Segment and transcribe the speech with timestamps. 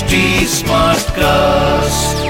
[0.00, 2.26] Smart cast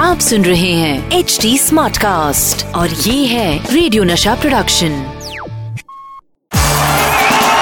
[0.00, 4.90] आप सुन रहे हैं एच डी स्मार्ट कास्ट और ये है radio Nasha production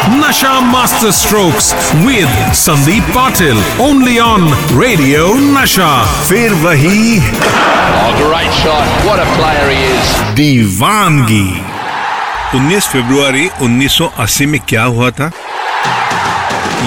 [0.08, 7.18] Nasha master strokes with Sandeep Patil only on radio Nasha फिर वही
[10.34, 11.62] दीवानगी।
[12.58, 15.30] उन्नीस फरवरी 1980 में क्या हुआ था?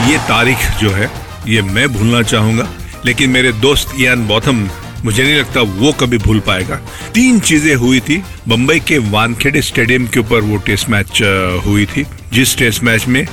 [0.07, 2.67] ये तारीख जो है ये मैं भूलना चाहूँगा
[3.05, 4.67] लेकिन मेरे दोस्त इयान बॉथम
[5.05, 6.75] मुझे नहीं लगता वो कभी भूल पाएगा
[7.15, 11.21] तीन चीज़ें हुई थी बम्बई के वानखेड़े स्टेडियम के ऊपर वो टेस्ट मैच
[11.65, 13.25] हुई थी जिस टेस्ट मैच में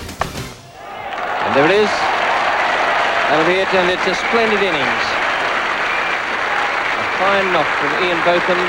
[1.46, 1.90] And there it is.
[3.26, 5.04] That'll be it, and it's a splendid innings.
[6.96, 8.62] A fine knock from Ian Botham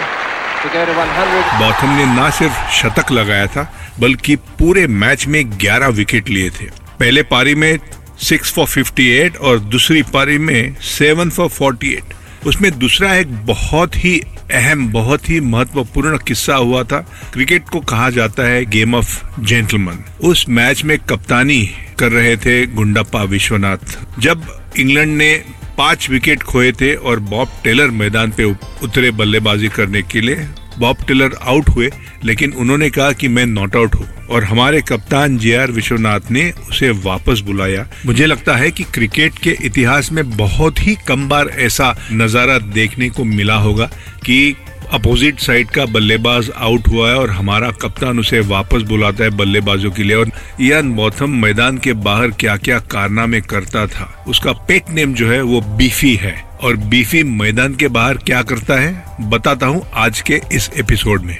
[0.61, 1.41] to go to 100.
[1.59, 3.63] Botham ने ना सिर्फ़ शतक लगाया था
[3.99, 6.65] बल्कि पूरे मैच में 11 विकेट लिए थे
[6.99, 7.77] पहले पारी में
[8.21, 12.15] 6 फॉर 58 और दूसरी पारी में सेवन फॉर 48
[12.47, 14.21] उसमें दूसरा एक बहुत ही
[14.53, 16.99] अहम, बहुत ही महत्वपूर्ण किस्सा हुआ था।
[17.33, 22.65] क्रिकेट को कहा जाता है गेम ऑफ़ जेंटलमैन उस मैच में कप्तानी कर रहे थे
[22.65, 25.43] गुंडप्पा विश्वनाथ। जब इंग्लैंड ने
[25.77, 28.43] पाँच विकेट खोए थे और बॉब टेलर मैदान पे
[28.83, 30.47] उतरे बल्लेबाजी करने के लिए
[30.79, 31.89] बॉब टेलर आउट हुए,
[32.25, 36.49] लेकिन उन्होंने कहा कि मैं नॉट आउट हूँ। और हमारे कप्तान जे आर विश्वनाथ ने
[36.69, 41.49] उसे वापस बुलाया। मुझे लगता है कि क्रिकेट के इतिहास में बहुत ही कम बार
[41.59, 43.85] ऐसा नज़ारा देखने को मिला होगा
[44.25, 44.55] कि
[44.93, 49.91] अपोजिट साइड का बल्लेबाज आउट हुआ है और हमारा कप्तान उसे वापस बुलाता है बल्लेबाजों
[49.91, 50.31] के लिए। और
[50.61, 55.41] इयान बॉथम मैदान के बाहर क्या क्या कारनामे करता था, उसका पेट नेम जो है
[55.41, 60.41] वो बीफी है। और बीफी मैदान के बाहर क्या करता है बताता हूँ आज के
[60.51, 61.37] इस एपिसोड में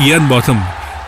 [0.00, 0.62] इयान बॉथम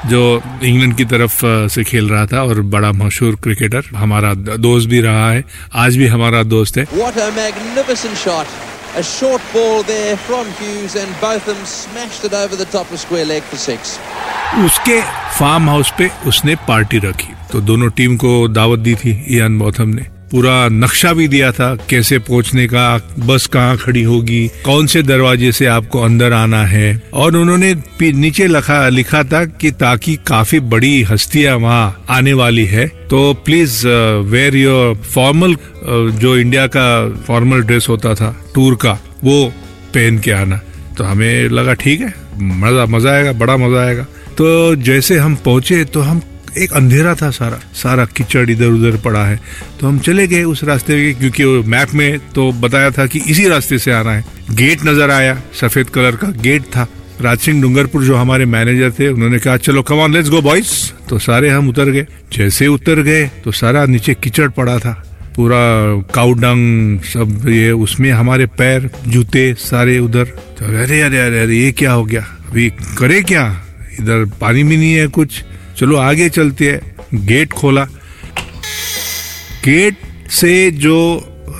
[0.06, 0.20] जो
[0.64, 1.40] इंग्लैंड की तरफ़
[1.70, 5.44] से खेल रहा था और बड़ा मशहूर क्रिकेटर हमारा दोस्त भी रहा है
[5.76, 8.46] आज भी हमारा दोस्त है What a magnificent shot.
[8.92, 13.26] A short ball there from Hughes, and Botham smashed it over the top of square
[13.26, 13.98] leg for six.
[14.58, 15.00] उसके
[15.38, 19.88] फार्म हाउस पे उसने पार्टी रखी तो दोनों टीम को दावत दी थी इयान बॉथम
[19.88, 25.02] ने पूरा नक्शा भी दिया था कैसे पहुँचने का, बस कहाँ खड़ी होगी, कौन से
[25.02, 30.60] दरवाजे से आपको अंदर आना है। और उन्होंने नीचे लिखा लिखा था कि ताकि काफ़ी
[30.62, 35.56] बड़ी हस्तियाँ वहाँ आने वाली है। तो प्लीज़ वेयर योर फॉर्मल
[36.14, 36.86] जो इंडिया का
[37.26, 39.46] फॉर्मल ड्रेस होता था टूर का, वो
[39.94, 40.60] पहन के आना।
[40.98, 44.06] तो हमें लगा, ठीक है, मज़ा मज़ा आएगा, बड़ा मज़ा आएगा।
[44.38, 46.20] तो जैसे हम पहुँचे तो हम
[46.58, 49.40] एक अंधेरा था सारा सारा कीचड़ इधर उधर पड़ा है।
[49.80, 53.18] तो हम चले गए उस रास्ते में क्योंकि वो मैप में तो बताया था कि
[53.18, 56.86] इसी रास्ते से आना है। गेट नज़र आया, सफ़ेद कलर का गेट था।
[57.20, 61.18] राज सिंह डूंगरपुर, जो हमारे मैनेजर थे, उन्होंने कहा, चलो कमान लेट्स गो बॉयज़ तो
[61.18, 64.92] सारे हम उतर गए। जैसे उतर गए तो सारा नीचे कीचड़ पड़ा था।
[65.36, 65.58] पूरा
[66.14, 70.24] काउडंग, सब ये, उसमें हमारे पैर, जूते, सारे उधर।
[70.58, 72.20] तो अरे अरे अरे अरे, ये क्या हो गया?
[72.50, 72.68] अभी
[72.98, 73.44] करे क्या?
[74.00, 75.42] इधर पानी भी नहीं है कुछ।
[75.80, 77.84] चलो आगे चलते हैं। गेट खोला।
[79.64, 79.96] गेट
[80.30, 80.98] से जो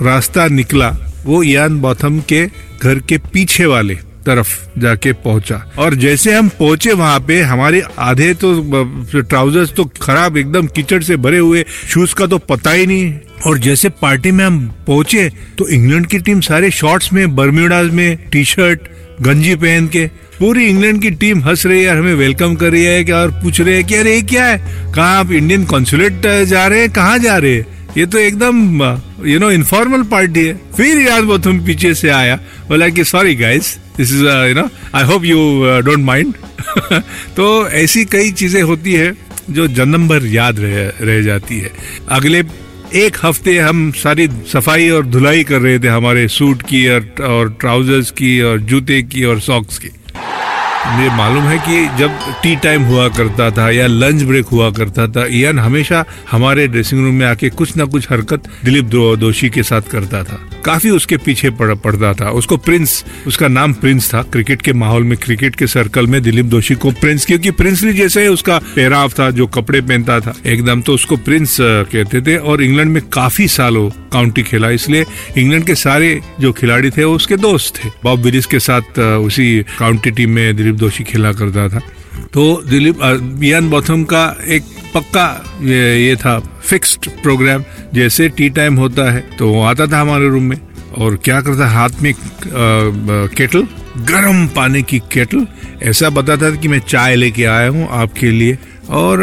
[0.03, 0.89] रास्ता निकला,
[1.25, 2.45] वो यान बॉथम के
[2.83, 3.95] घर के पीछे वाले
[4.27, 10.37] तरफ़ जाके पहुँचा। और जैसे हम पहुँचे वहाँ पे, हमारे आधे तो ट्राउजर्स तो खराब
[10.37, 13.13] एकदम कीचड़ से भरे हुए, शूज़ का तो पता ही नहीं।
[13.47, 15.29] और जैसे पार्टी में हम पहुँचे
[15.59, 18.89] तो इंग्लैंड की टीम सारे शॉर्ट्स में, बर्म्यूडाज में टी शर्ट
[19.23, 23.13] गंजी पहन के पूरी इंग्लैंड की टीम हंस रही है हमें वेलकम कर रही है
[23.15, 24.59] और पूछ रहे हैं कि अरे क्या है?
[24.95, 26.91] कहाँ आप इंडियन कॉन्सुलेट जा रहे हैं?
[26.91, 27.67] कहाँ जा रहे हैं?
[27.97, 28.83] ये तो एकदम
[29.27, 32.37] यू नो इनफॉर्मल पार्टी है। फिर यार वो तुम पीछे से आया।
[32.69, 35.39] बोला कि sorry guys this is you know I hope you
[35.85, 36.35] don't mind
[37.37, 39.13] तो ऐसी कई चीज़ें होती है
[39.51, 41.71] जो जन्म भर याद रह, रह जाती है।
[42.11, 42.43] अगले
[42.97, 47.57] एक हफ़्ते हम सारी सफ़ाई और धुलाई कर रहे थे हमारे सूट की और, और
[47.61, 49.91] ट्राउजर्स की और जूते की और सॉक्स की।
[50.87, 52.11] मुझे मालूम है कि जब
[52.43, 57.05] टी टाइम हुआ करता था या लंच ब्रेक हुआ करता था इयान हमेशा हमारे ड्रेसिंग
[57.05, 61.17] रूम में आके कुछ ना कुछ हरकत दिलीप दोषी के साथ करता था। काफ़ी उसके
[61.17, 65.57] पीछे पड़, पड़ता था। उसको प्रिंस उसका नाम प्रिंस था। क्रिकेट के माहौल में क्रिकेट
[65.57, 69.47] के सर्कल में दिलीप दोषी को प्रिंस क्योंकि प्रिंसली जैसे ही उसका पहराव था जो
[69.47, 74.43] कपड़े पहनता था एकदम तो उसको प्रिंस कहते थे। और इंग्लैंड में काफ़ी सालों काउंटी
[74.43, 75.05] खेला। इसलिए
[75.37, 79.47] इंग्लैंड के सारे जो खिलाड़ी थे वो उसके दोस्त थे। बॉब विलिस के साथ उसी
[79.79, 81.81] काउंटी टीम में दिलीप दोषी खेला करता था।
[82.35, 83.03] तो दिलीप
[83.43, 84.63] इयान बॉथम का एक
[84.95, 85.27] पक्का
[85.63, 87.65] ये, ये था फिक्स्ड प्रोग्राम
[87.95, 90.59] जैसे टी टाइम होता है तो वो आता था हमारे रूम में।
[90.91, 92.13] और क्या करता हाथ में
[92.47, 93.67] केटल
[94.07, 95.47] गर्म पानी की केटल
[95.83, 98.59] ऐसा बताता था कि मैं चाय लेके आया हूँ आपके लिए।
[98.91, 99.23] और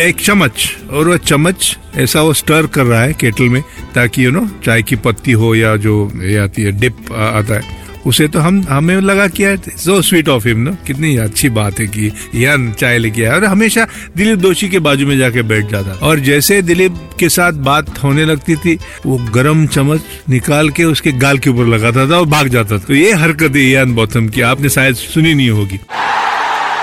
[0.00, 3.62] एक चम्मच, और वो चम्मच ऐसा वो स्टर कर रहा है केटल में
[3.94, 7.76] ताकि यू नो चाय की पत्ती हो या जो ये आती है डिप आता है,
[8.06, 11.86] उसे तो हम हमें लगा किया सो स्वीट ऑफ़ हिम ना कितनी अच्छी बात है
[11.86, 13.86] कि यार चाय लेके आया। और हमेशा
[14.16, 18.24] दिलीप दोषी के बाजू में जाके बैठ जाता। और जैसे दिलीप के साथ बात होने
[18.24, 22.48] लगती थी, वो गरम चम्मच निकाल के उसके गाल के ऊपर लगाता था और भाग
[22.48, 25.78] जाता था। तो ये हरकत है, यान बॉथम, की आपने शायद सुनी नहीं होगी।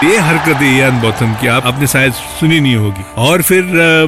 [0.04, 3.64] ये हरकत है यान बॉथम की आप आपने शायद सुनी नहीं होगी। और फिर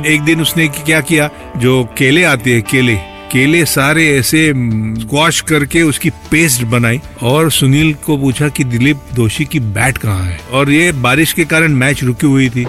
[0.07, 1.29] एक दिन उसने क्या किया?
[1.57, 2.95] जो केले आते हैं, केले।
[3.31, 4.53] केले सारे ऐसे
[5.01, 10.23] स्क्वाश करके उसकी पेस्ट बनाई और सुनील को पूछा कि दिलीप, दोषी की बैट कहाँ
[10.23, 10.39] है?
[10.51, 12.65] और ये बारिश के कारण मैच रुकी हुई थी।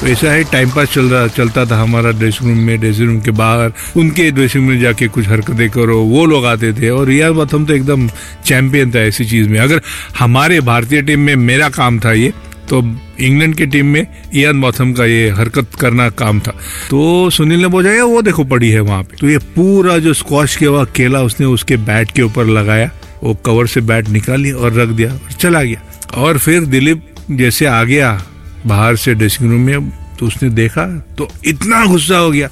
[0.00, 3.20] तो ऐसा है टाइम पास चल रहा, चलता था हमारा ड्रेसिंग रूम में ड्रेसिंग रूम
[3.20, 7.06] के बाहर, उनके ड्रेसिंग रूम में जाके कुछ हरकतें करो, वो लोग आते थे। और
[7.06, 8.08] रियाज बथम तो एकदम
[8.44, 9.80] चैंपियन था ऐसी चीज़ में। अगर
[10.18, 12.32] हमारे भारतीय टीम में मेरा काम था ये
[12.68, 16.50] तो इंग्लैंड की टीम में इयान बॉथम का ये हरकत करना काम था।
[16.90, 20.56] तो सुनील ने "ये वो देखो पड़ी है वहाँ पे। तो ये पूरा जो स्क्वाश
[20.56, 22.90] के हुआ केला उसने उसके बैट के ऊपर लगाया,
[23.24, 25.82] वो कवर से बैट निकाली और रख दिया और चला गया।
[26.14, 28.22] और फिर दिलीप जैसे आ गया
[28.66, 30.86] बाहर से ड्रेसिंग रूम में तो उसने देखा
[31.18, 32.48] तो इतना गुस्सा हो गया।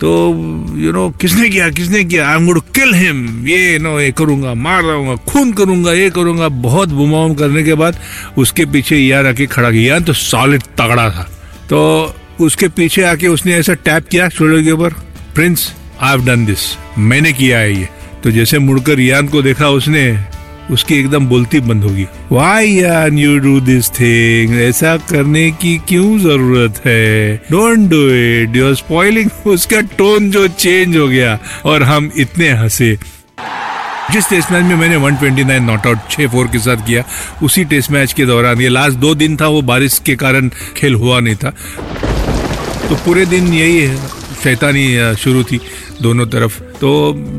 [0.00, 0.08] तो
[0.76, 2.28] यू नो किसने किया किसने किया?
[2.28, 6.88] आई एम किल हिम ये नो ये करूँगा, मार दूँगा खून करूँगा, ये करूँगा। बहुत
[6.90, 7.98] बुमाम करने के बाद
[8.38, 11.28] उसके पीछे यार आके खड़ा किया। तो सॉलिड तगड़ा था।
[11.70, 14.92] तो उसके पीछे आके उसने ऐसा टैप किया शोल्डर के ऊपर
[15.34, 16.60] prince I have done this
[16.98, 17.88] मैंने किया है ये।
[18.24, 20.02] तो जैसे मुड़कर यान को देखा उसने
[20.70, 26.18] उसकी एकदम बोलती बंद होगी। वाई यान यू डू दिस थिंग ऐसा करने की क्यों
[26.18, 27.36] ज़रूरत है?
[27.50, 32.50] Don't do it you are spoiling उसका टोन जो चेंज हो गया और हम इतने
[32.52, 32.96] हंसे।
[34.12, 37.02] जिस टेस्ट मैच में मैंने 129 नॉट आउट छह फोर के साथ किया,
[37.42, 40.94] उसी टेस्ट मैच के दौरान, ये लास्ट दो दिन था, वो बारिश के कारण खेल
[40.94, 41.50] हुआ नहीं था।
[42.88, 43.86] तो पूरे दिन यही
[44.42, 45.60] शैतानी शुरू थी
[46.02, 46.90] दोनों तरफ़। तो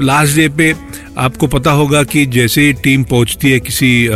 [0.01, 0.73] लास्ट डे पे
[1.17, 4.07] आपको पता होगा कि जैसे ही टीम पहुँचती है किसी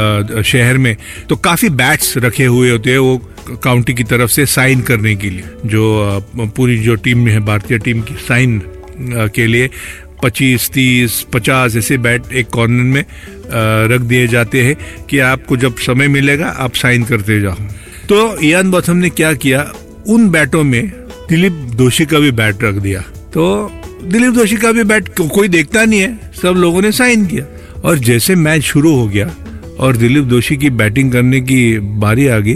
[0.43, 0.95] शहर में
[1.29, 3.17] तो काफ़ी बैट्स रखे हुए होते हैं वो
[3.63, 6.21] काउंटी की तरफ़ से साइन करने के लिए। जो
[6.55, 8.61] पूरी जो टीम में है, भारतीय टीम की साइन
[9.35, 9.69] के लिए
[10.23, 13.05] पच्चीस, तीस, पचास ऐसे बैट एक कॉर्नर में
[13.87, 14.75] रख दिए जाते हैं
[15.09, 17.55] कि आपको जब समय मिलेगा, आप साइन करते जाओ।
[18.09, 19.71] तो इयान बॉथम ने क्या किया?
[20.07, 20.87] उन बैटों में
[21.29, 23.01] दिलीप दोषी का भी बैट रख दिया।
[23.33, 23.71] तो
[24.05, 27.45] दिलीप दोषी का भी बैट को, कोई देखता नहीं है। सब लोगों ने साइन किया।
[27.81, 29.29] और जैसे मैच शुरू हो गया
[29.79, 32.53] और दिलीप दोषी की बैटिंग करने की बारी आ गई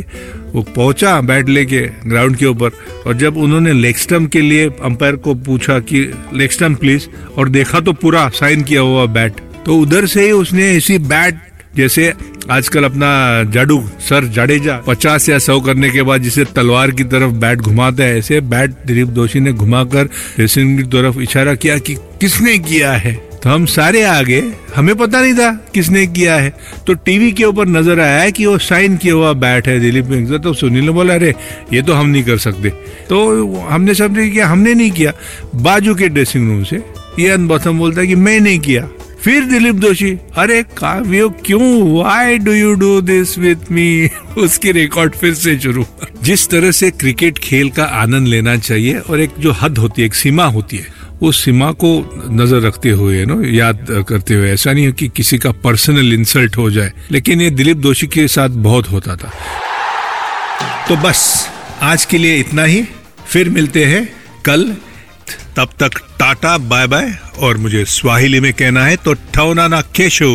[0.53, 2.71] वो पहुँचा बैट लेके ग्राउंड के ऊपर।
[3.07, 5.99] और जब उन्होंने लेग स्टम्प के लिए अंपायर को पूछा कि
[6.33, 7.07] लेग स्टम्प प्लीज़
[7.37, 9.33] और देखा तो पूरा साइन किया हुआ बैट।
[9.65, 11.41] तो उधर से ही उसने इसी बैट
[11.77, 12.13] जैसे
[12.51, 17.31] आजकल अपना जाडू सर जाडेजा, पचास या सौ करने के बाद जिसे तलवार की तरफ़
[17.31, 21.93] बैट घुमाता है, ऐसे बैट दिलीप दोषी ने घुमाकर ड्रेसिंग की तरफ़ इशारा किया कि
[21.95, 23.13] किसने किया है?
[23.13, 24.43] तो हम सारे आगे,
[24.75, 26.53] हमें पता नहीं था किसने किया है।
[26.87, 30.53] तो टीवी के ऊपर नज़र आया कि वो साइन किया हुआ बैट है दिलीप तो
[30.53, 31.35] सुनील ने बोला, अरे,
[31.73, 32.69] ये तो हम नहीं कर सकते।
[33.09, 35.13] तो हमने सबने किया, हमने नहीं किया।
[35.55, 36.75] बाजू के ड्रेसिंग रूम से
[37.19, 38.89] ये बॉथम बोलता है कि, मैं नहीं किया।
[39.23, 41.61] फिर दिलीप दोषी अरे काव्यो क्यों?
[41.93, 45.85] Why do you do this with me उसकी रिकॉर्ड फिर से शुरू।
[46.23, 50.05] जिस तरह से क्रिकेट खेल का आनंद लेना चाहिए और एक जो हद होती है,
[50.05, 50.87] एक सीमा होती है,
[51.21, 51.91] उस सीमा को
[52.33, 56.57] नज़र रखते हुए नो याद करते हुए। ऐसा नहीं है कि किसी का पर्सनल इंसल्ट
[56.57, 59.31] हो जाए, लेकिन ये दिलीप दोषी के साथ बहुत होता था।
[60.87, 61.49] तो बस,
[61.81, 62.83] आज के लिए इतना ही।
[63.27, 64.07] फिर मिलते हैं
[64.45, 64.71] कल
[65.59, 67.11] तब तक टाटा बाय बाय
[67.43, 70.31] और मुझे स्वाहिली में कहना है तो ठौना ना केशो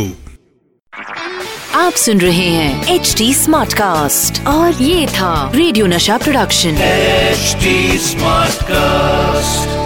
[1.74, 7.56] आप सुन रहे हैं एच डी स्मार्ट कास्ट और ये था radio Nasha production H
[8.02, 9.83] smart Smartcast.